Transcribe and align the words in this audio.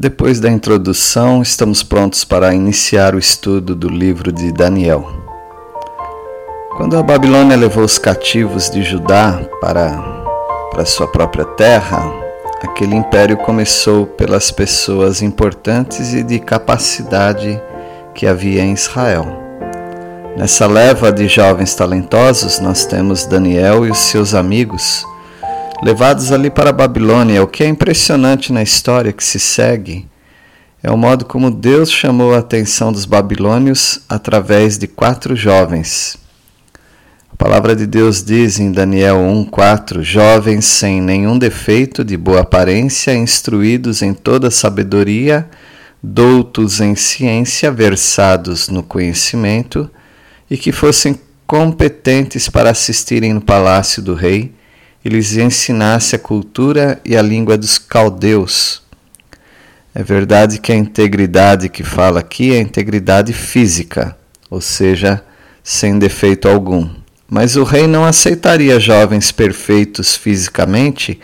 Depois 0.00 0.40
da 0.40 0.48
introdução, 0.48 1.42
estamos 1.42 1.82
prontos 1.82 2.24
para 2.24 2.54
iniciar 2.54 3.14
o 3.14 3.18
estudo 3.18 3.74
do 3.74 3.86
livro 3.86 4.32
de 4.32 4.50
Daniel. 4.50 5.06
Quando 6.78 6.96
a 6.96 7.02
Babilônia 7.02 7.54
levou 7.54 7.84
os 7.84 7.98
cativos 7.98 8.70
de 8.70 8.82
Judá 8.82 9.38
para, 9.60 9.90
para 10.70 10.86
sua 10.86 11.06
própria 11.06 11.44
terra, 11.44 12.02
aquele 12.62 12.96
império 12.96 13.36
começou 13.36 14.06
pelas 14.06 14.50
pessoas 14.50 15.20
importantes 15.20 16.14
e 16.14 16.22
de 16.22 16.38
capacidade 16.38 17.60
que 18.14 18.26
havia 18.26 18.62
em 18.62 18.72
Israel. 18.72 19.26
Nessa 20.34 20.66
leva 20.66 21.12
de 21.12 21.28
jovens 21.28 21.74
talentosos, 21.74 22.58
nós 22.58 22.86
temos 22.86 23.26
Daniel 23.26 23.84
e 23.84 23.90
os 23.90 23.98
seus 23.98 24.32
amigos 24.32 25.04
levados 25.82 26.30
ali 26.30 26.50
para 26.50 26.70
a 26.70 26.74
Babilônia. 26.74 27.42
O 27.42 27.46
que 27.46 27.64
é 27.64 27.68
impressionante 27.68 28.52
na 28.52 28.62
história 28.62 29.12
que 29.12 29.24
se 29.24 29.40
segue 29.40 30.06
é 30.82 30.90
o 30.90 30.96
modo 30.96 31.24
como 31.24 31.50
Deus 31.50 31.90
chamou 31.90 32.34
a 32.34 32.38
atenção 32.38 32.92
dos 32.92 33.04
babilônios 33.04 34.00
através 34.08 34.78
de 34.78 34.86
quatro 34.86 35.36
jovens. 35.36 36.16
A 37.32 37.36
palavra 37.36 37.74
de 37.74 37.86
Deus 37.86 38.22
diz 38.22 38.58
em 38.58 38.72
Daniel 38.72 39.16
1:4, 39.16 40.02
jovens 40.02 40.64
sem 40.64 41.00
nenhum 41.00 41.38
defeito, 41.38 42.04
de 42.04 42.16
boa 42.16 42.40
aparência, 42.40 43.14
instruídos 43.14 44.02
em 44.02 44.12
toda 44.12 44.50
sabedoria, 44.50 45.48
doutos 46.02 46.80
em 46.80 46.94
ciência, 46.94 47.70
versados 47.70 48.68
no 48.68 48.82
conhecimento, 48.82 49.90
e 50.50 50.56
que 50.56 50.72
fossem 50.72 51.18
competentes 51.46 52.48
para 52.48 52.70
assistirem 52.70 53.32
no 53.32 53.40
palácio 53.40 54.02
do 54.02 54.14
rei 54.14 54.52
e 55.04 55.08
lhes 55.08 55.36
ensinasse 55.36 56.14
a 56.14 56.18
cultura 56.18 57.00
e 57.04 57.16
a 57.16 57.22
língua 57.22 57.56
dos 57.56 57.78
caldeus. 57.78 58.82
É 59.94 60.02
verdade 60.02 60.60
que 60.60 60.70
a 60.70 60.76
integridade 60.76 61.68
que 61.68 61.82
fala 61.82 62.20
aqui 62.20 62.54
é 62.54 62.60
integridade 62.60 63.32
física, 63.32 64.16
ou 64.48 64.60
seja, 64.60 65.22
sem 65.62 65.98
defeito 65.98 66.48
algum. 66.48 66.88
Mas 67.28 67.56
o 67.56 67.64
rei 67.64 67.86
não 67.86 68.04
aceitaria 68.04 68.78
jovens 68.78 69.32
perfeitos 69.32 70.14
fisicamente, 70.16 71.20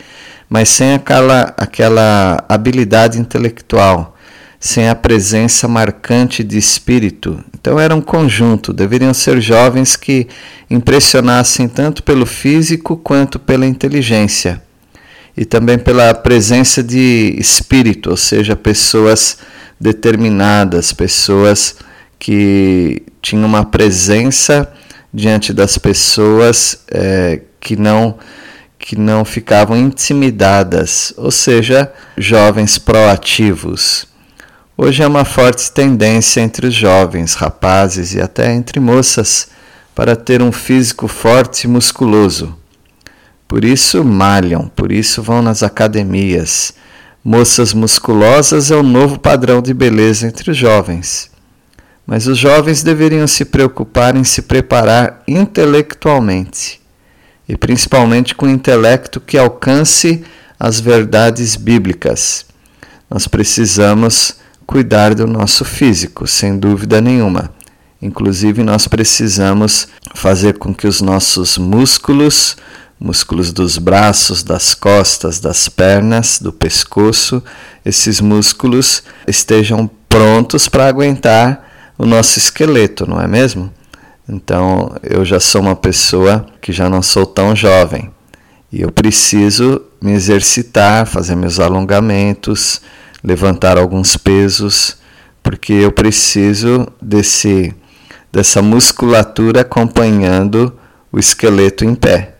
mas 0.48 0.68
sem 0.68 0.94
aquela, 0.94 1.54
aquela 1.56 2.44
habilidade 2.48 3.18
intelectual 3.18 4.15
sem 4.58 4.88
a 4.88 4.94
presença 4.94 5.68
marcante 5.68 6.42
de 6.42 6.58
espírito. 6.58 7.42
Então 7.54 7.78
era 7.78 7.94
um 7.94 8.00
conjunto, 8.00 8.72
deveriam 8.72 9.12
ser 9.12 9.40
jovens 9.40 9.96
que 9.96 10.26
impressionassem 10.70 11.68
tanto 11.68 12.02
pelo 12.02 12.26
físico 12.26 12.96
quanto 12.96 13.38
pela 13.38 13.66
inteligência. 13.66 14.62
E 15.36 15.44
também 15.44 15.78
pela 15.78 16.14
presença 16.14 16.82
de 16.82 17.34
espírito, 17.38 18.10
ou 18.10 18.16
seja, 18.16 18.56
pessoas 18.56 19.38
determinadas, 19.78 20.92
pessoas 20.92 21.76
que 22.18 23.02
tinham 23.20 23.44
uma 23.44 23.64
presença 23.64 24.72
diante 25.12 25.52
das 25.52 25.76
pessoas 25.76 26.80
é, 26.90 27.40
que 27.60 27.76
não 27.76 28.16
que 28.78 28.94
não 28.96 29.24
ficavam 29.24 29.76
intimidadas, 29.76 31.12
ou 31.16 31.30
seja, 31.32 31.92
jovens 32.16 32.78
proativos. 32.78 34.06
Hoje 34.78 35.02
é 35.02 35.06
uma 35.06 35.24
forte 35.24 35.72
tendência 35.72 36.42
entre 36.42 36.66
os 36.66 36.74
jovens, 36.74 37.32
rapazes 37.32 38.12
e 38.12 38.20
até 38.20 38.52
entre 38.52 38.78
moças 38.78 39.48
para 39.94 40.14
ter 40.14 40.42
um 40.42 40.52
físico 40.52 41.08
forte 41.08 41.64
e 41.64 41.66
musculoso. 41.66 42.54
Por 43.48 43.64
isso 43.64 44.04
malham, 44.04 44.68
por 44.76 44.92
isso 44.92 45.22
vão 45.22 45.40
nas 45.40 45.62
academias. 45.62 46.74
Moças 47.24 47.72
musculosas 47.72 48.70
é 48.70 48.76
o 48.76 48.82
novo 48.82 49.18
padrão 49.18 49.62
de 49.62 49.72
beleza 49.72 50.26
entre 50.26 50.50
os 50.50 50.56
jovens. 50.58 51.30
Mas 52.06 52.26
os 52.26 52.36
jovens 52.36 52.82
deveriam 52.82 53.26
se 53.26 53.46
preocupar 53.46 54.14
em 54.14 54.24
se 54.24 54.42
preparar 54.42 55.22
intelectualmente, 55.26 56.82
e 57.48 57.56
principalmente 57.56 58.34
com 58.34 58.46
intelecto 58.46 59.22
que 59.22 59.38
alcance 59.38 60.22
as 60.60 60.78
verdades 60.80 61.56
bíblicas. 61.56 62.44
Nós 63.08 63.26
precisamos 63.26 64.44
cuidar 64.66 65.14
do 65.14 65.26
nosso 65.26 65.64
físico, 65.64 66.26
sem 66.26 66.58
dúvida 66.58 67.00
nenhuma. 67.00 67.50
Inclusive, 68.00 68.62
nós 68.62 68.86
precisamos 68.86 69.88
fazer 70.14 70.58
com 70.58 70.74
que 70.74 70.86
os 70.86 71.00
nossos 71.00 71.56
músculos, 71.56 72.56
músculos 73.00 73.52
dos 73.52 73.78
braços, 73.78 74.42
das 74.42 74.74
costas, 74.74 75.38
das 75.38 75.68
pernas, 75.68 76.38
do 76.38 76.52
pescoço, 76.52 77.42
esses 77.84 78.20
músculos 78.20 79.02
estejam 79.26 79.88
prontos 80.08 80.68
para 80.68 80.88
aguentar 80.88 81.64
o 81.96 82.04
nosso 82.04 82.38
esqueleto, 82.38 83.08
não 83.08 83.20
é 83.20 83.26
mesmo? 83.26 83.72
Então, 84.28 84.94
eu 85.02 85.24
já 85.24 85.38
sou 85.38 85.60
uma 85.60 85.76
pessoa 85.76 86.46
que 86.60 86.72
já 86.72 86.90
não 86.90 87.00
sou 87.00 87.24
tão 87.24 87.54
jovem 87.54 88.10
e 88.72 88.82
eu 88.82 88.90
preciso 88.90 89.80
me 90.02 90.12
exercitar, 90.12 91.06
fazer 91.06 91.36
meus 91.36 91.60
alongamentos, 91.60 92.80
levantar 93.26 93.76
alguns 93.76 94.16
pesos, 94.16 94.96
porque 95.42 95.72
eu 95.72 95.90
preciso 95.90 96.86
desse 97.02 97.74
dessa 98.30 98.60
musculatura 98.60 99.62
acompanhando 99.62 100.72
o 101.10 101.18
esqueleto 101.18 101.84
em 101.84 101.94
pé. 101.94 102.34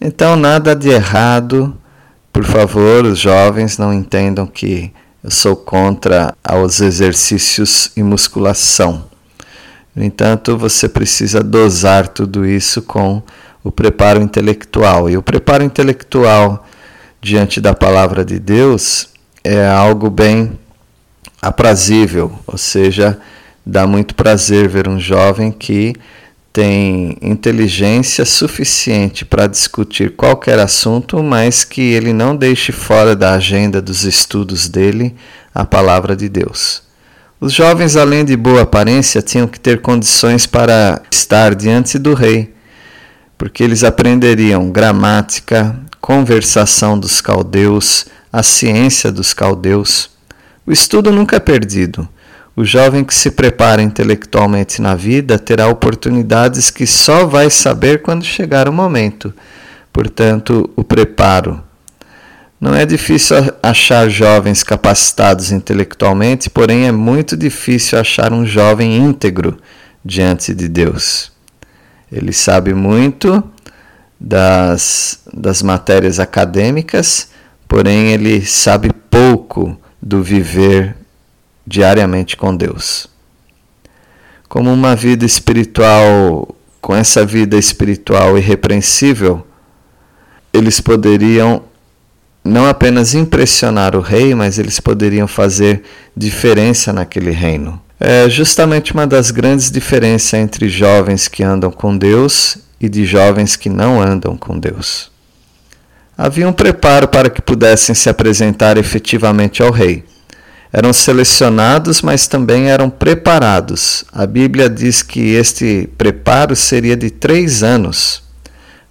Então, 0.00 0.36
nada 0.36 0.74
de 0.74 0.88
errado. 0.88 1.76
Por 2.32 2.44
favor, 2.44 3.04
os 3.04 3.18
jovens 3.18 3.76
não 3.76 3.92
entendam 3.92 4.46
que 4.46 4.92
eu 5.22 5.30
sou 5.30 5.56
contra 5.56 6.32
os 6.64 6.80
exercícios 6.80 7.90
e 7.96 8.02
musculação. 8.04 9.04
No 9.94 10.04
entanto, 10.04 10.56
você 10.56 10.88
precisa 10.88 11.42
dosar 11.42 12.06
tudo 12.06 12.46
isso 12.46 12.80
com 12.80 13.20
o 13.64 13.72
preparo 13.72 14.22
intelectual. 14.22 15.10
E 15.10 15.16
o 15.16 15.22
preparo 15.22 15.64
intelectual 15.64 16.64
diante 17.20 17.60
da 17.60 17.74
palavra 17.74 18.24
de 18.24 18.38
Deus 18.38 19.09
é 19.42 19.66
algo 19.66 20.10
bem 20.10 20.58
aprazível, 21.40 22.32
ou 22.46 22.58
seja, 22.58 23.18
dá 23.64 23.86
muito 23.86 24.14
prazer 24.14 24.68
ver 24.68 24.88
um 24.88 25.00
jovem 25.00 25.50
que 25.50 25.94
tem 26.52 27.16
inteligência 27.22 28.24
suficiente 28.24 29.24
para 29.24 29.46
discutir 29.46 30.16
qualquer 30.16 30.58
assunto, 30.58 31.22
mas 31.22 31.64
que 31.64 31.80
ele 31.80 32.12
não 32.12 32.34
deixe 32.34 32.72
fora 32.72 33.14
da 33.14 33.34
agenda 33.34 33.80
dos 33.80 34.04
estudos 34.04 34.68
dele 34.68 35.14
a 35.54 35.64
palavra 35.64 36.16
de 36.16 36.28
Deus. 36.28 36.82
Os 37.40 37.52
jovens, 37.54 37.96
além 37.96 38.24
de 38.24 38.36
boa 38.36 38.62
aparência, 38.62 39.22
tinham 39.22 39.46
que 39.46 39.58
ter 39.58 39.80
condições 39.80 40.44
para 40.44 41.00
estar 41.10 41.54
diante 41.54 41.98
do 41.98 42.12
rei, 42.12 42.52
porque 43.38 43.62
eles 43.62 43.82
aprenderiam 43.82 44.70
gramática, 44.70 45.74
conversação 46.00 46.98
dos 46.98 47.20
caldeus, 47.20 48.06
a 48.32 48.42
ciência 48.42 49.10
dos 49.10 49.34
caldeus. 49.34 50.10
O 50.66 50.72
estudo 50.72 51.10
nunca 51.10 51.36
é 51.36 51.40
perdido. 51.40 52.08
O 52.54 52.64
jovem 52.64 53.04
que 53.04 53.14
se 53.14 53.30
prepara 53.30 53.80
intelectualmente 53.80 54.82
na 54.82 54.94
vida 54.94 55.38
terá 55.38 55.68
oportunidades 55.68 56.70
que 56.70 56.86
só 56.86 57.24
vai 57.24 57.48
saber 57.48 58.02
quando 58.02 58.24
chegar 58.24 58.68
o 58.68 58.72
momento. 58.72 59.32
Portanto, 59.92 60.70
o 60.76 60.84
preparo. 60.84 61.62
Não 62.60 62.74
é 62.74 62.84
difícil 62.84 63.36
achar 63.62 64.08
jovens 64.10 64.62
capacitados 64.62 65.50
intelectualmente, 65.50 66.50
porém 66.50 66.86
é 66.86 66.92
muito 66.92 67.36
difícil 67.36 67.98
achar 67.98 68.32
um 68.32 68.44
jovem 68.44 68.98
íntegro 68.98 69.56
diante 70.04 70.54
de 70.54 70.68
Deus. 70.68 71.32
Ele 72.12 72.32
sabe 72.32 72.74
muito 72.74 73.42
das, 74.20 75.20
das 75.32 75.62
matérias 75.62 76.20
acadêmicas, 76.20 77.28
porém 77.70 78.08
ele 78.08 78.44
sabe 78.44 78.90
pouco 79.08 79.78
do 80.02 80.20
viver 80.24 80.96
diariamente 81.64 82.36
com 82.36 82.54
Deus. 82.54 83.06
Como 84.48 84.72
uma 84.72 84.96
vida 84.96 85.24
espiritual, 85.24 86.52
com 86.80 86.96
essa 86.96 87.24
vida 87.24 87.56
espiritual 87.56 88.36
irrepreensível, 88.36 89.46
eles 90.52 90.80
poderiam 90.80 91.62
não 92.42 92.66
apenas 92.66 93.14
impressionar 93.14 93.94
o 93.94 94.00
rei, 94.00 94.34
mas 94.34 94.58
eles 94.58 94.80
poderiam 94.80 95.28
fazer 95.28 95.84
diferença 96.16 96.92
naquele 96.92 97.30
reino. 97.30 97.80
é 98.00 98.28
justamente 98.28 98.92
uma 98.92 99.06
das 99.06 99.30
grandes 99.30 99.70
diferenças 99.70 100.34
entre 100.34 100.68
jovens 100.68 101.28
que 101.28 101.44
andam 101.44 101.70
com 101.70 101.96
Deus 101.96 102.58
e 102.80 102.88
de 102.88 103.04
jovens 103.04 103.54
que 103.54 103.68
não 103.68 104.02
andam 104.02 104.36
com 104.36 104.58
Deus. 104.58 105.10
Havia 106.22 106.46
um 106.46 106.52
preparo 106.52 107.08
para 107.08 107.30
que 107.30 107.40
pudessem 107.40 107.94
se 107.94 108.06
apresentar 108.10 108.76
efetivamente 108.76 109.62
ao 109.62 109.70
rei. 109.70 110.04
Eram 110.70 110.92
selecionados, 110.92 112.02
mas 112.02 112.28
também 112.28 112.68
eram 112.68 112.90
preparados. 112.90 114.04
A 114.12 114.26
Bíblia 114.26 114.68
diz 114.68 115.02
que 115.02 115.32
este 115.32 115.88
preparo 115.96 116.54
seria 116.54 116.94
de 116.94 117.08
três 117.08 117.62
anos. 117.62 118.22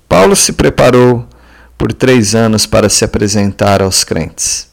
Paulo 0.07 0.35
se 0.35 0.53
preparou 0.53 1.23
por 1.77 1.93
três 1.93 2.33
anos 2.33 2.65
para 2.65 2.89
se 2.89 3.05
apresentar 3.05 3.79
aos 3.83 4.03
crentes. 4.03 4.67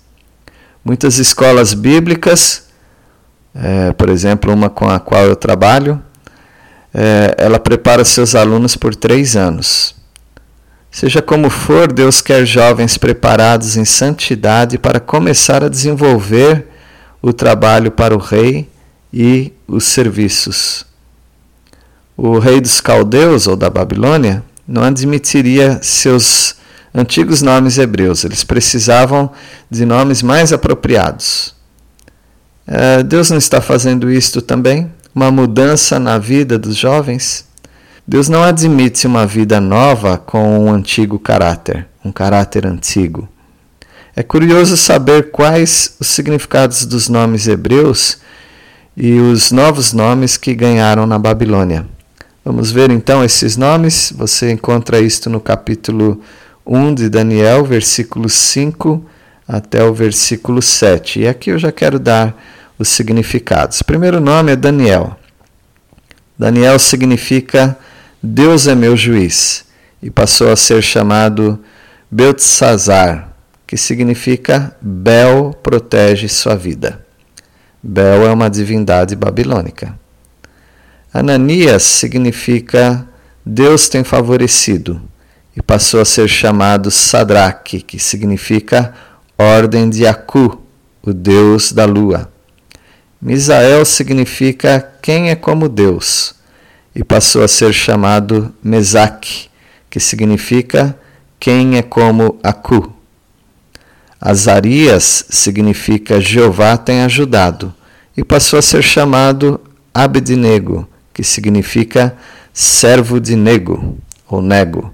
Muitas 0.82 1.19
escolas 1.19 1.75
bíblicas, 1.75 2.69
é, 3.55 3.93
por 3.93 4.09
exemplo, 4.09 4.50
uma 4.50 4.70
com 4.70 4.88
a 4.88 4.99
qual 4.99 5.26
eu 5.26 5.37
trabalho, 5.37 6.02
é, 6.94 7.35
ela 7.37 7.59
prepara 7.59 8.02
seus 8.02 8.35
alunos 8.35 8.76
por 8.76 8.94
três 8.94 9.37
anos. 9.37 9.94
Seja 10.97 11.21
como 11.21 11.51
for, 11.51 11.93
Deus 11.93 12.23
quer 12.23 12.47
jovens 12.47 12.97
preparados 12.97 13.77
em 13.77 13.85
santidade 13.85 14.79
para 14.79 14.99
começar 14.99 15.63
a 15.63 15.69
desenvolver 15.69 16.69
o 17.21 17.35
trabalho 17.35 17.91
para 17.91 18.15
o 18.15 18.19
rei 18.19 18.67
e 19.13 19.53
os 19.69 19.85
serviços. 19.85 20.87
O 22.17 22.39
rei 22.39 22.63
dos 22.63 22.81
caldeus 22.81 23.47
ou 23.47 23.57
da 23.57 23.69
Babilônia 23.69 24.43
não 24.67 24.85
admitiria 24.85 25.79
seus 25.83 26.57
antigos 26.95 27.43
nomes 27.43 27.77
hebreus, 27.77 28.25
eles 28.25 28.43
precisavam 28.43 29.31
de 29.71 29.85
nomes 29.85 30.23
mais 30.23 30.51
apropriados. 30.51 31.55
É, 32.67 33.03
Deus 33.03 33.29
não 33.29 33.37
está 33.37 33.61
fazendo 33.61 34.11
isto 34.11 34.41
também? 34.41 34.91
Uma 35.15 35.31
mudança 35.31 35.99
na 35.99 36.17
vida 36.17 36.59
dos 36.59 36.75
jovens? 36.75 37.45
Deus 38.08 38.29
não 38.29 38.44
admite 38.44 39.05
uma 39.05 39.26
vida 39.26 39.61
nova 39.61 40.17
com 40.17 40.61
um 40.61 40.73
antigo 40.73 41.19
caráter, 41.19 41.88
um 42.05 42.12
caráter 42.12 42.64
antigo. 42.64 43.29
É 44.14 44.23
curioso 44.23 44.76
saber 44.76 45.32
quais 45.32 45.97
os 45.99 46.06
significados 46.06 46.87
dos 46.87 47.08
nomes 47.08 47.49
hebreus 47.49 48.19
e 48.97 49.19
os 49.19 49.50
novos 49.50 49.93
nomes 49.93 50.37
que 50.37 50.55
ganharam 50.55 51.05
na 51.05 51.19
Babilônia. 51.19 51.85
Vamos 52.44 52.70
ver 52.70 52.93
então 52.93 53.25
esses 53.25 53.56
nomes. 53.56 54.12
Você 54.17 54.52
encontra 54.52 55.00
isto 55.00 55.29
no 55.29 55.41
capítulo 55.41 56.20
1 56.64 56.94
de 56.94 57.09
Daniel, 57.09 57.64
versículo 57.64 58.29
5 58.29 59.05
até 59.49 59.82
o 59.82 59.93
versículo 59.93 60.62
7. 60.62 61.23
E 61.23 61.29
aqui 61.29 61.50
eu 61.50 61.59
já 61.59 61.73
quero 61.73 61.99
dar 61.99 62.41
os 62.79 62.87
significados. 62.88 63.81
O 63.81 63.85
primeiro 63.85 64.20
nome 64.20 64.52
é 64.52 64.56
Daniel. 64.56 65.19
Daniel 66.38 66.79
significa 66.79 67.76
Deus 68.23 68.67
é 68.67 68.75
meu 68.75 68.97
juiz 68.97 69.67
e 70.03 70.11
passou 70.11 70.51
a 70.51 70.57
ser 70.57 70.83
chamado 70.83 71.63
Beltesazar, 72.11 73.29
que 73.67 73.77
significa 73.77 74.75
Bel 74.81 75.53
protege 75.63 76.27
sua 76.29 76.57
vida. 76.57 77.05
Bel 77.83 78.27
é 78.27 78.33
uma 78.33 78.49
divindade 78.49 79.15
babilônica. 79.15 79.99
Ananias 81.13 81.83
significa 81.83 83.07
Deus 83.45 83.89
tem 83.89 84.03
favorecido 84.03 85.01
e 85.55 85.62
passou 85.62 86.01
a 86.01 86.05
ser 86.05 86.27
chamado 86.27 86.91
Sadraque, 86.91 87.83
que 87.83 87.99
significa 87.99 88.95
ordem 89.39 89.91
de 89.91 90.07
Acu, 90.07 90.62
o 91.03 91.12
Deus 91.12 91.71
da 91.71 91.85
lua. 91.85 92.31
Misael 93.21 93.85
significa 93.85 94.93
quem 95.03 95.31
é 95.31 95.37
como 95.37 95.69
Deus 95.69 96.36
e 96.97 97.05
passou 97.05 97.45
a 97.45 97.49
ser 97.49 97.75
chamado 97.75 98.55
Mesaque, 98.65 99.49
que 99.91 100.01
significa 100.01 100.99
quem 101.39 101.77
é 101.77 101.83
como 101.83 102.39
Acu. 102.43 102.91
Azarias 104.19 105.27
significa 105.29 106.19
Jeová 106.23 106.75
tem 106.79 107.03
ajudado 107.03 107.73
e 108.17 108.25
passou 108.25 108.59
a 108.59 108.63
ser 108.63 108.83
chamado 108.83 109.61
Abednego, 109.93 110.89
que 111.13 111.23
significa 111.23 112.17
servo 112.51 113.21
de 113.21 113.37
Nego, 113.37 113.99
ou 114.27 114.41
Nego, 114.41 114.91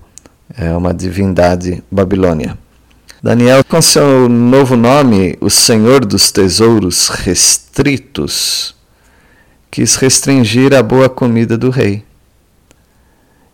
é 0.58 0.76
uma 0.76 0.92
divindade 0.92 1.84
babilônia. 1.88 2.58
Daniel, 3.22 3.62
com 3.62 3.80
seu 3.80 4.28
novo 4.28 4.76
nome, 4.76 5.38
o 5.40 5.48
Senhor 5.48 6.04
dos 6.04 6.32
Tesouros 6.32 7.08
Restritos, 7.08 8.74
quis 9.72 9.96
restringir 9.96 10.74
a 10.74 10.82
boa 10.82 11.08
comida 11.08 11.56
do 11.56 11.70
rei. 11.70 12.04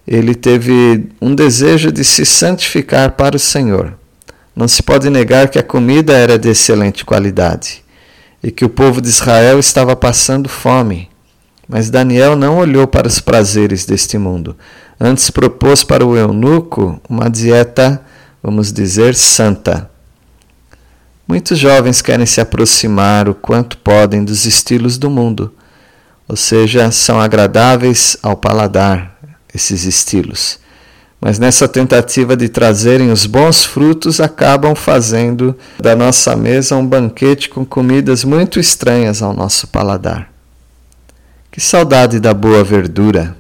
Ele 0.05 0.35
teve 0.35 1.07
um 1.23 1.33
desejo 1.33 1.93
de 1.93 2.03
se 2.03 2.27
santificar 2.27 3.13
para 3.13 3.37
o 3.37 3.39
Senhor. 3.39 3.97
Não 4.55 4.67
se 4.67 4.83
pode 4.83 5.09
negar 5.09 5.49
que 5.49 5.61
a 5.61 5.63
comida 5.63 6.13
era 6.13 6.37
de 6.37 6.49
excelente 6.49 7.05
qualidade 7.05 7.85
e 8.43 8.51
que 8.51 8.65
o 8.65 8.69
povo 8.69 9.01
de 9.01 9.09
Israel 9.09 9.61
estava 9.61 9.95
passando 9.95 10.49
fome. 10.49 11.09
Mas 11.69 11.89
Daniel 11.89 12.35
não 12.35 12.59
olhou 12.59 12.89
para 12.89 13.07
os 13.07 13.21
prazeres 13.21 13.87
deste 13.87 14.19
mundo. 14.19 14.57
Antes 14.99 15.31
propôs 15.31 15.85
para 15.85 16.05
o 16.05 16.17
eunuco 16.17 17.01
uma 17.09 17.31
dieta, 17.31 18.03
vamos 18.43 18.73
dizer, 18.73 19.15
santa. 19.15 19.89
Muitos 21.29 21.57
jovens 21.61 22.03
querem 22.03 22.27
se 22.27 22.41
aproximar 22.41 23.29
o 23.29 23.35
quanto 23.37 23.79
podem 23.79 24.25
dos 24.25 24.47
estilos 24.47 24.99
do 24.99 25.09
mundo, 25.09 25.53
ou 26.29 26.37
seja, 26.37 26.91
são 26.91 27.19
agradáveis 27.19 28.17
ao 28.23 28.37
paladar, 28.37 29.19
esses 29.55 29.85
estilos. 29.85 30.59
Mas 31.21 31.39
nessa 31.39 31.67
tentativa 31.67 32.37
de 32.37 32.49
trazerem 32.49 33.11
os 33.11 33.27
bons 33.27 33.65
frutos, 33.65 34.21
acabam 34.21 34.75
fazendo 34.75 35.57
da 35.81 35.97
nossa 35.97 36.37
mesa 36.37 36.77
um 36.77 36.87
banquete 36.87 37.49
com 37.49 37.65
comidas 37.65 38.23
muito 38.23 38.61
estranhas 38.61 39.23
ao 39.23 39.33
nosso 39.33 39.67
paladar. 39.69 40.31
Que 41.51 41.61
saudade 41.61 42.21
da 42.21 42.33
boa 42.35 42.63
verdura! 42.63 43.37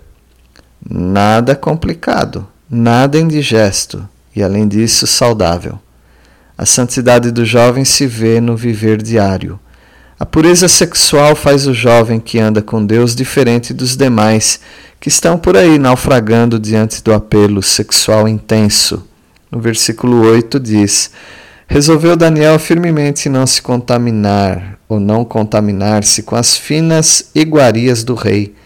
Nada 0.90 1.55
complicado, 1.55 2.49
nada 2.69 3.19
indigesto 3.19 4.08
e, 4.35 4.43
além 4.43 4.67
disso, 4.67 5.06
saudável. 5.06 5.79
A 6.56 6.64
santidade 6.64 7.31
do 7.31 7.44
jovem 7.44 7.85
se 7.85 8.06
vê 8.06 8.40
no 8.40 8.56
viver 8.56 9.00
diário. 9.02 9.61
A 10.20 10.26
pureza 10.26 10.67
sexual 10.67 11.37
faz 11.37 11.69
o 11.69 11.73
jovem 11.73 12.19
que 12.19 12.41
anda 12.41 12.61
com 12.61 12.85
Deus 12.85 13.15
diferente 13.15 13.73
dos 13.73 13.97
demais 13.97 14.59
que 14.99 15.09
estão 15.09 15.38
por 15.38 15.57
aí 15.57 15.78
naufragando 15.78 16.59
diante 16.59 17.04
do 17.04 17.12
apelo 17.14 17.62
sexual 17.62 18.26
intenso. 18.26 19.07
No 19.49 19.61
versículo 19.61 20.23
8 20.23 20.59
diz: 20.59 21.12
Resolveu 21.69 22.16
Daniel 22.16 22.59
firmemente 22.59 23.28
não 23.28 23.47
se 23.47 23.62
contaminar 23.62 24.81
ou 24.88 24.99
não 24.99 25.25
contaminar-se 25.25 26.25
com 26.25 26.35
as 26.35 26.57
finas 26.57 27.31
iguarias 27.33 28.02
do 28.02 28.16
rei, 28.16 28.57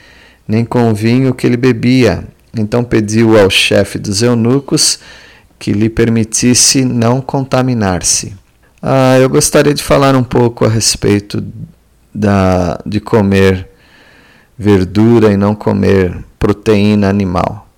nem 0.48 0.64
com 0.64 0.90
o 0.90 0.94
vinho 0.94 1.34
que 1.34 1.46
ele 1.46 1.58
bebia. 1.58 2.24
Então 2.56 2.82
pediu 2.82 3.38
ao 3.38 3.50
chefe 3.50 3.98
dos 3.98 4.22
eunucos 4.22 5.00
que 5.58 5.72
lhe 5.72 5.90
permitisse 5.90 6.82
não 6.82 7.20
contaminar-se. 7.20 8.40
Ah, 8.84 9.16
eu 9.16 9.28
gostaria 9.28 9.72
de 9.72 9.80
falar 9.82 10.16
um 10.16 10.24
pouco 10.24 10.64
a 10.64 10.68
respeito 10.68 11.40
da, 12.12 12.80
de 12.84 12.98
comer 12.98 13.68
verdura 14.58 15.32
e 15.32 15.36
não 15.36 15.54
comer 15.54 16.24
proteína 16.36 17.08
animal. 17.08 17.68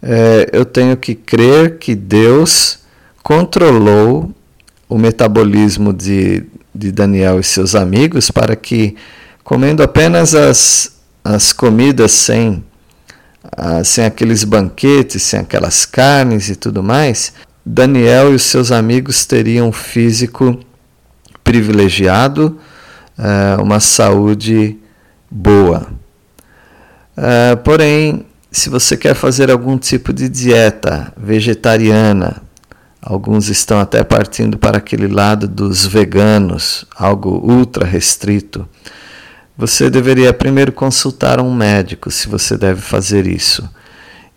É, 0.00 0.48
eu 0.52 0.64
tenho 0.64 0.96
que 0.96 1.16
crer 1.16 1.78
que 1.78 1.96
Deus 1.96 2.78
controlou 3.20 4.32
o 4.88 4.96
metabolismo 4.96 5.92
de, 5.92 6.44
de 6.72 6.92
Daniel 6.92 7.40
e 7.40 7.44
seus 7.44 7.74
amigos 7.74 8.30
para 8.30 8.54
que, 8.54 8.94
comendo 9.42 9.82
apenas 9.82 10.36
as, 10.36 11.00
as 11.24 11.52
comidas 11.52 12.12
sem, 12.12 12.62
ah, 13.56 13.82
sem 13.82 14.04
aqueles 14.04 14.44
banquetes, 14.44 15.22
sem 15.24 15.40
aquelas 15.40 15.84
carnes 15.84 16.48
e 16.48 16.54
tudo 16.54 16.80
mais, 16.80 17.32
Daniel 17.64 18.32
e 18.32 18.34
os 18.34 18.42
seus 18.42 18.72
amigos 18.72 19.24
teriam 19.24 19.68
um 19.68 19.72
físico 19.72 20.58
privilegiado, 21.44 22.58
ah, 23.18 23.58
uma 23.60 23.80
saúde 23.80 24.78
boa. 25.30 25.86
Uh, 27.16 27.56
porém, 27.62 28.26
se 28.50 28.68
você 28.68 28.96
quer 28.96 29.14
fazer 29.14 29.50
algum 29.50 29.78
tipo 29.78 30.12
de 30.12 30.28
dieta 30.28 31.12
vegetariana, 31.16 32.42
alguns 33.00 33.48
estão 33.48 33.78
até 33.80 34.02
partindo 34.04 34.58
para 34.58 34.78
aquele 34.78 35.08
lado 35.08 35.46
dos 35.46 35.86
veganos, 35.86 36.84
algo 36.96 37.30
ultra 37.30 37.84
restrito. 37.84 38.68
Você 39.56 39.90
deveria 39.90 40.32
primeiro 40.32 40.72
consultar 40.72 41.40
um 41.40 41.54
médico 41.54 42.10
se 42.10 42.28
você 42.28 42.56
deve 42.56 42.80
fazer 42.80 43.26
isso. 43.26 43.68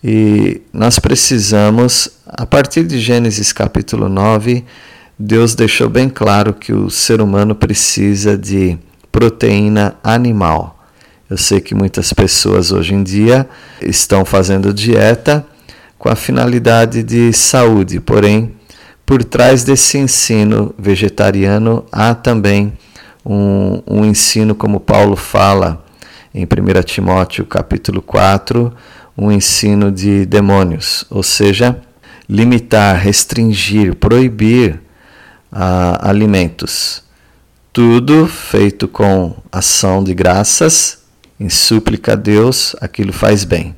E 0.04 0.62
nós 0.72 1.00
precisamos, 1.00 2.10
a 2.28 2.46
partir 2.46 2.86
de 2.86 3.00
Gênesis 3.00 3.54
capítulo 3.54 4.10
9, 4.10 4.66
Deus 5.18 5.54
deixou 5.54 5.88
bem 5.88 6.10
claro 6.10 6.54
que 6.54 6.74
o 6.74 6.90
ser 6.90 7.22
humano 7.22 7.54
precisa 7.54 8.36
de 8.36 8.78
proteína 9.12 9.96
animal. 10.04 10.84
Eu 11.30 11.38
sei 11.38 11.62
que 11.62 11.76
muitas 11.76 12.12
pessoas 12.12 12.72
hoje 12.72 12.96
em 12.96 13.04
dia 13.04 13.48
estão 13.80 14.26
fazendo 14.26 14.74
dieta 14.74 15.46
com 16.00 16.10
a 16.10 16.16
finalidade 16.16 17.04
de 17.04 17.32
saúde, 17.32 18.00
porém, 18.00 18.54
por 19.06 19.24
trás 19.24 19.64
desse 19.64 20.00
ensino 20.00 20.74
vegetariano 20.80 21.86
há 21.92 22.16
também 22.16 22.74
um, 23.24 23.82
um 23.86 24.04
ensino, 24.04 24.56
como 24.56 24.80
Paulo 24.80 25.16
fala 25.16 25.86
em 26.34 26.44
1 26.44 26.84
Timóteo 26.84 27.46
capítulo 27.46 28.02
4, 28.02 28.74
um 29.16 29.32
ensino 29.32 29.92
de 29.92 30.26
demônios, 30.26 31.06
ou 31.10 31.24
seja, 31.24 31.80
limitar, 32.30 32.98
restringir, 32.98 33.96
proibir 33.96 34.82
uh, 35.52 35.98
alimentos. 36.02 37.04
Tudo 37.72 38.28
feito 38.28 38.88
com 38.88 39.36
ação 39.52 40.04
de 40.04 40.14
graças, 40.14 41.00
em 41.40 41.50
súplica 41.50 42.14
a 42.14 42.16
Deus, 42.16 42.76
aquilo 42.80 43.12
faz 43.12 43.44
bem. 43.44 43.76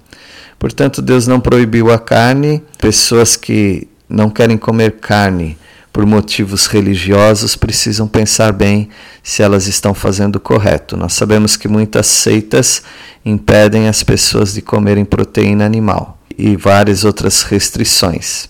Portanto, 0.59 1.01
Deus 1.01 1.27
não 1.27 1.39
proibiu 1.39 1.91
a 1.91 1.99
carne. 1.99 2.63
Pessoas 2.77 3.35
que 3.35 3.87
não 4.09 4.29
querem 4.29 4.57
comer 4.57 4.93
carne 4.93 5.57
por 5.91 6.05
motivos 6.05 6.67
religiosos 6.67 7.55
precisam 7.55 8.07
pensar 8.07 8.51
bem 8.51 8.89
se 9.23 9.41
elas 9.41 9.67
estão 9.67 9.93
fazendo 9.93 10.35
o 10.35 10.39
correto. 10.39 10.95
Nós 10.95 11.13
sabemos 11.13 11.57
que 11.57 11.67
muitas 11.67 12.07
seitas 12.07 12.83
impedem 13.25 13.87
as 13.87 14.03
pessoas 14.03 14.53
de 14.53 14.61
comerem 14.61 15.05
proteína 15.05 15.65
animal 15.65 16.16
e 16.37 16.55
várias 16.55 17.03
outras 17.03 17.41
restrições. 17.43 18.47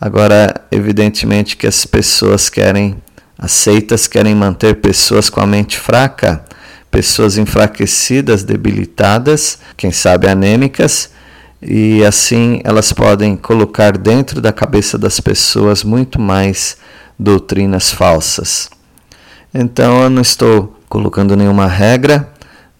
Agora, 0.00 0.54
evidentemente 0.70 1.56
que 1.56 1.66
as 1.66 1.84
pessoas 1.86 2.48
querem, 2.48 2.96
as 3.38 3.52
seitas 3.52 4.06
querem 4.06 4.34
manter 4.34 4.76
pessoas 4.76 5.28
com 5.28 5.40
a 5.40 5.46
mente 5.46 5.78
fraca, 5.78 6.44
pessoas 6.90 7.36
enfraquecidas, 7.36 8.44
debilitadas, 8.44 9.58
quem 9.76 9.90
sabe 9.90 10.28
anêmicas, 10.28 11.10
e 11.60 12.04
assim 12.04 12.60
elas 12.62 12.92
podem 12.92 13.36
colocar 13.36 13.96
dentro 13.96 14.40
da 14.40 14.52
cabeça 14.52 14.96
das 14.96 15.18
pessoas 15.18 15.82
muito 15.82 16.20
mais 16.20 16.76
doutrinas 17.18 17.90
falsas. 17.90 18.68
Então 19.52 20.02
eu 20.02 20.10
não 20.10 20.22
estou 20.22 20.78
colocando 20.88 21.34
nenhuma 21.34 21.66
regra, 21.66 22.30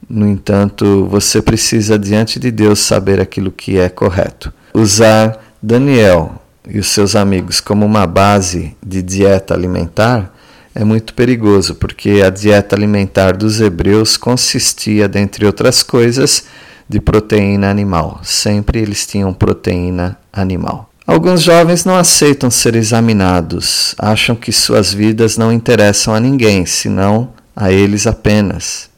no 0.08 0.26
entanto, 0.26 1.06
você 1.06 1.42
precisa 1.42 1.98
diante 1.98 2.38
de 2.38 2.50
Deus 2.50 2.78
saber 2.78 3.20
aquilo 3.20 3.50
que 3.50 3.78
é 3.78 3.88
correto. 3.88 4.52
Usar 4.72 5.38
Daniel 5.62 6.40
e 6.68 6.78
os 6.78 6.88
seus 6.88 7.16
amigos 7.16 7.60
como 7.60 7.84
uma 7.84 8.06
base 8.06 8.76
de 8.84 9.02
dieta 9.02 9.54
alimentar 9.54 10.32
é 10.74 10.84
muito 10.84 11.14
perigoso, 11.14 11.74
porque 11.74 12.22
a 12.22 12.28
dieta 12.28 12.76
alimentar 12.76 13.32
dos 13.32 13.60
hebreus 13.62 14.18
consistia, 14.18 15.08
dentre 15.08 15.46
outras 15.46 15.82
coisas, 15.82 16.44
de 16.86 17.00
proteína 17.00 17.70
animal. 17.70 18.20
Sempre 18.22 18.80
eles 18.80 19.06
tinham 19.06 19.32
proteína 19.32 20.18
animal. 20.30 20.90
Alguns 21.06 21.40
jovens 21.40 21.84
não 21.84 21.96
aceitam 21.96 22.50
ser 22.50 22.76
examinados, 22.76 23.94
acham 23.98 24.36
que 24.36 24.52
suas 24.52 24.92
vidas 24.92 25.38
não 25.38 25.50
interessam 25.50 26.14
a 26.14 26.20
ninguém, 26.20 26.66
senão 26.66 27.30
a 27.54 27.72
eles 27.72 28.06
apenas. 28.06 28.90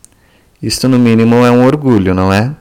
Isto, 0.63 0.89
no 0.89 0.99
mínimo, 0.99 1.45
é 1.47 1.51
um 1.51 1.65
orgulho, 1.65 2.15
não 2.15 2.33
é? 2.33 2.53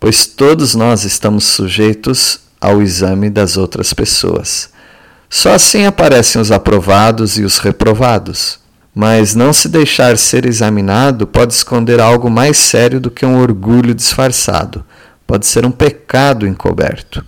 Pois 0.00 0.26
todos 0.26 0.74
nós 0.74 1.04
estamos 1.04 1.44
sujeitos 1.44 2.40
ao 2.60 2.82
exame 2.82 3.28
das 3.28 3.56
outras 3.56 3.92
pessoas. 3.92 4.70
Só 5.28 5.52
assim 5.52 5.84
aparecem 5.84 6.40
os 6.40 6.50
aprovados 6.50 7.38
e 7.38 7.42
os 7.42 7.58
reprovados. 7.58 8.58
Mas 8.94 9.34
não 9.34 9.52
se 9.52 9.68
deixar 9.68 10.16
ser 10.16 10.46
examinado 10.46 11.26
pode 11.26 11.52
esconder 11.52 12.00
algo 12.00 12.30
mais 12.30 12.56
sério 12.56 12.98
do 12.98 13.10
que 13.10 13.26
um 13.26 13.38
orgulho 13.38 13.94
disfarçado. 13.94 14.82
Pode 15.26 15.46
ser 15.46 15.66
um 15.66 15.70
pecado 15.70 16.46
encoberto. 16.46 17.22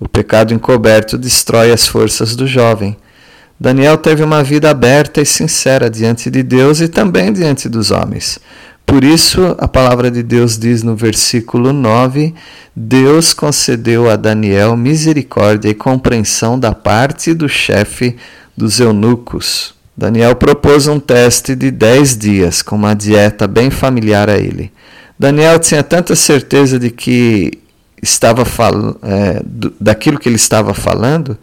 O 0.00 0.08
pecado 0.08 0.54
encoberto 0.54 1.18
destrói 1.18 1.70
as 1.70 1.86
forças 1.86 2.34
do 2.34 2.46
jovem. 2.46 2.96
Daniel 3.58 3.96
teve 3.98 4.22
uma 4.22 4.42
vida 4.42 4.70
aberta 4.70 5.20
e 5.20 5.26
sincera 5.26 5.90
diante 5.90 6.30
de 6.30 6.42
Deus 6.42 6.80
e 6.80 6.88
também 6.88 7.32
diante 7.32 7.68
dos 7.68 7.90
homens. 7.90 8.38
Por 8.86 9.02
isso, 9.02 9.56
a 9.58 9.66
palavra 9.66 10.10
de 10.10 10.22
Deus 10.22 10.56
diz 10.56 10.84
no 10.84 10.94
versículo 10.94 11.72
9: 11.72 12.32
Deus 12.74 13.34
concedeu 13.34 14.08
a 14.08 14.14
Daniel 14.14 14.76
misericórdia 14.76 15.68
e 15.68 15.74
compreensão 15.74 16.58
da 16.58 16.72
parte 16.72 17.34
do 17.34 17.48
chefe 17.48 18.16
dos 18.56 18.78
eunucos. 18.78 19.74
Daniel 19.96 20.36
propôs 20.36 20.86
um 20.86 21.00
teste 21.00 21.56
de 21.56 21.70
10 21.70 22.16
dias, 22.16 22.62
com 22.62 22.76
uma 22.76 22.94
dieta 22.94 23.48
bem 23.48 23.70
familiar 23.70 24.30
a 24.30 24.38
ele. 24.38 24.70
Daniel 25.18 25.58
tinha 25.58 25.82
tanta 25.82 26.14
certeza 26.14 26.78
de 26.78 26.90
que 26.90 27.50
estava 28.02 28.44
fal... 28.44 28.96
É, 29.02 29.40
daquilo 29.80 30.18
que 30.18 30.28
ele 30.28 30.36
estava 30.36 30.74
falando, 30.74 31.36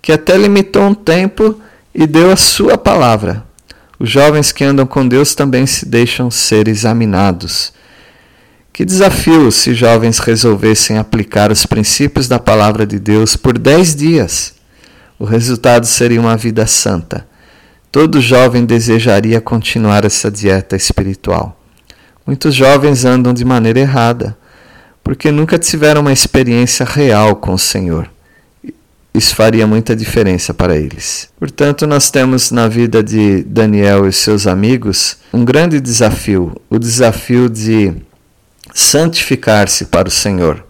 que 0.00 0.12
até 0.12 0.36
limitou 0.36 0.82
um 0.82 0.94
tempo 0.94 1.58
e 1.94 2.06
deu 2.06 2.30
a 2.30 2.36
sua 2.36 2.76
palavra. 2.76 3.42
Os 4.04 4.10
jovens 4.10 4.52
que 4.52 4.62
andam 4.62 4.84
com 4.84 5.08
Deus 5.08 5.34
também 5.34 5.66
se 5.66 5.86
deixam 5.86 6.30
ser 6.30 6.68
examinados. 6.68 7.72
Que 8.70 8.84
desafio 8.84 9.50
se 9.50 9.72
jovens 9.72 10.18
resolvessem 10.18 10.98
aplicar 10.98 11.50
os 11.50 11.64
princípios 11.64 12.28
da 12.28 12.38
palavra 12.38 12.86
de 12.86 12.98
Deus 12.98 13.34
por 13.34 13.56
dez 13.56 13.96
dias. 13.96 14.56
O 15.18 15.24
resultado 15.24 15.86
seria 15.86 16.20
uma 16.20 16.36
vida 16.36 16.66
santa 16.66 17.26
Todo 17.90 18.20
jovem 18.20 18.66
desejaria 18.66 19.40
continuar 19.40 20.04
essa 20.04 20.30
dieta 20.30 20.76
espiritual. 20.76 21.58
Muitos 22.26 22.54
jovens 22.54 23.06
andam 23.06 23.32
de 23.32 23.42
maneira 23.42 23.80
errada, 23.80 24.36
porque 25.02 25.30
nunca 25.30 25.58
tiveram 25.58 26.02
uma 26.02 26.12
experiência 26.12 26.84
real 26.84 27.36
com 27.36 27.54
o 27.54 27.58
Senhor. 27.58 28.10
Isso 29.14 29.36
faria 29.36 29.64
muita 29.64 29.94
diferença 29.94 30.52
para 30.52 30.76
eles. 30.76 31.28
Portanto, 31.38 31.86
nós 31.86 32.10
temos 32.10 32.50
na 32.50 32.66
vida 32.66 33.00
de 33.00 33.44
Daniel 33.44 34.08
e 34.08 34.12
seus 34.12 34.44
amigos 34.44 35.18
um 35.32 35.44
grande 35.44 35.80
desafio: 35.80 36.60
o 36.68 36.80
desafio 36.80 37.48
de 37.48 37.94
santificar-se 38.72 39.84
para 39.84 40.08
o 40.08 40.10
Senhor. 40.10 40.66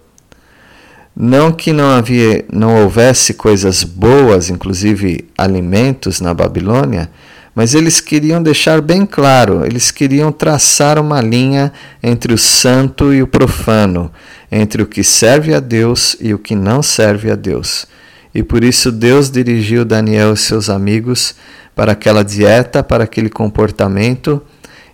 Não 1.17 1.53
que 1.53 1.73
não 1.73 1.89
havia, 1.91 2.45
não 2.53 2.83
houvesse 2.83 3.33
coisas 3.33 3.83
boas, 3.83 4.51
inclusive 4.51 5.27
alimentos 5.39 6.21
na 6.21 6.35
Babilônia, 6.35 7.09
mas 7.55 7.73
eles 7.73 7.99
queriam 7.99 8.43
deixar 8.43 8.83
bem 8.83 9.07
claro, 9.07 9.65
eles 9.65 9.91
queriam 9.91 10.31
traçar 10.31 10.99
uma 10.99 11.21
linha 11.23 11.73
entre 12.03 12.35
o 12.35 12.39
santo 12.39 13.15
e 13.15 13.23
o 13.23 13.29
profano, 13.29 14.13
entre 14.53 14.83
o 14.83 14.87
que 14.87 15.03
serve 15.03 15.55
a 15.55 15.61
Deus 15.61 16.15
e 16.21 16.35
o 16.35 16.39
que 16.39 16.55
não 16.55 16.83
serve 16.83 17.31
a 17.31 17.37
Deus. 17.37 17.87
E 18.35 18.43
por 18.43 18.64
isso 18.64 18.91
Deus 18.91 19.31
dirigiu 19.31 19.85
Daniel 19.85 20.35
e 20.35 20.37
seus 20.37 20.69
amigos 20.69 21.35
para 21.75 21.93
aquela 21.93 22.25
dieta, 22.25 22.83
para 22.83 23.05
aquele 23.05 23.31
comportamento, 23.31 24.43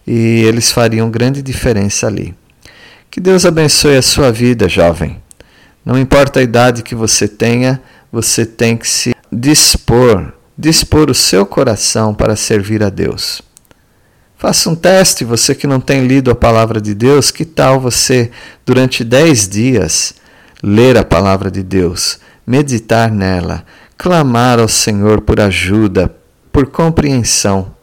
e 0.07 0.45
eles 0.45 0.71
fariam 0.71 1.11
grande 1.11 1.41
diferença 1.41 2.07
ali. 2.07 2.35
Que 3.11 3.21
Deus 3.21 3.47
abençoe 3.47 3.97
a 3.97 4.03
sua 4.03 4.31
vida, 4.31 4.69
jovem. 4.69 5.21
Não 5.85 5.99
importa 5.99 6.41
a 6.41 6.43
idade 6.43 6.83
que 6.83 6.95
você 6.95 7.27
tenha, 7.27 7.81
você 8.13 8.45
tem 8.45 8.77
que 8.77 8.89
se 8.89 9.15
dispor, 9.33 10.33
dispor 10.57 11.11
o 11.11 11.15
seu 11.15 11.47
coração 11.47 12.15
para 12.15 12.37
servir 12.37 12.83
a 12.83 12.91
Deus. 12.91 13.41
Faça 14.37 14.71
um 14.71 14.75
teste, 14.75 15.25
você 15.25 15.55
que 15.55 15.67
não 15.67 15.81
tem 15.81 16.07
lido 16.07 16.31
a 16.31 16.35
palavra 16.35 16.81
de 16.81 16.95
Deus, 16.95 17.31
que 17.31 17.45
tal 17.45 17.79
você, 17.79 18.31
durante 18.65 19.05
dez 19.05 19.49
dias, 19.49 20.15
ler 20.63 20.97
a 20.97 21.05
palavra 21.05 21.51
de 21.51 21.63
Deus, 21.63 22.19
meditar 22.47 23.11
nela, 23.11 23.65
clamar 23.97 24.59
ao 24.59 24.69
Senhor 24.69 25.21
por 25.21 25.41
ajuda, 25.41 26.15
por 26.53 26.67
compreensão. 26.67 27.75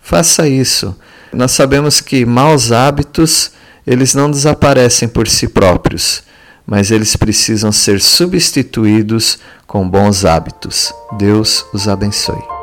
Faça 0.00 0.48
isso. 0.48 0.96
Nós 1.32 1.52
sabemos 1.52 2.00
que 2.00 2.24
maus 2.24 2.72
hábitos, 2.72 3.52
eles 3.86 4.14
não 4.14 4.30
desaparecem 4.30 5.08
por 5.08 5.28
si 5.28 5.48
próprios 5.48 6.24
mas 6.66 6.90
eles 6.90 7.14
precisam 7.14 7.70
ser 7.70 8.00
substituídos 8.00 9.38
com 9.66 9.88
bons 9.88 10.24
hábitos. 10.24 10.92
Deus 11.16 11.64
os 11.72 11.86
abençoe. 11.86 12.55